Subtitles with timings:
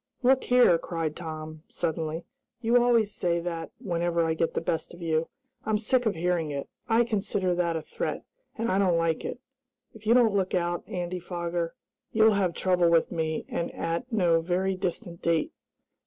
[0.23, 2.25] "Look here!" cried Tom, suddenly.
[2.59, 5.27] "You always say that whenever I get the best of you.
[5.63, 6.67] I'm sick of hearing it.
[6.89, 8.23] I consider that a threat,
[8.57, 9.39] and I don't like it.
[9.93, 11.75] If you don't look out, Andy Foger,
[12.11, 15.53] you'll have trouble with me, and at no very distant date!"